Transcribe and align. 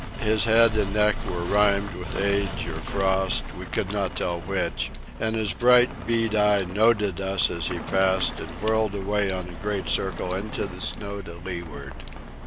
His 0.23 0.45
head 0.45 0.75
and 0.77 0.95
neck 0.95 1.15
were 1.29 1.43
rimed 1.43 1.93
with 1.93 2.19
age 2.19 2.65
or 2.65 2.81
frost—we 2.81 3.65
could 3.65 3.91
not 3.91 4.15
tell 4.15 4.41
which—and 4.41 5.35
his 5.35 5.53
bright 5.53 6.07
bead 6.07 6.33
eye 6.33 6.63
noted 6.63 7.21
us 7.21 7.51
as 7.51 7.67
he 7.67 7.77
passed 7.77 8.39
and 8.39 8.49
whirled 8.63 8.95
away 8.95 9.29
on 9.31 9.47
a 9.47 9.61
great 9.63 9.87
circle 9.87 10.33
into 10.33 10.65
the 10.65 10.81
snow 10.81 11.21
to 11.21 11.33
leeward. 11.45 11.93